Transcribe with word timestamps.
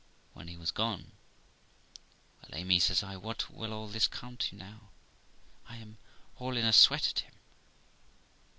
When 0.33 0.47
he 0.47 0.57
was 0.57 0.71
gone, 0.71 1.11
'Well, 2.41 2.55
Amy', 2.59 2.79
says 2.79 3.03
I, 3.03 3.17
'what 3.17 3.51
will 3.51 3.71
all 3.71 3.87
this 3.87 4.07
come 4.07 4.35
to 4.35 4.55
now? 4.55 4.89
I 5.69 5.75
am 5.77 5.99
all 6.37 6.57
in 6.57 6.65
a 6.65 6.73
sweat 6.73 7.07
at 7.07 7.19
him.' 7.19 7.35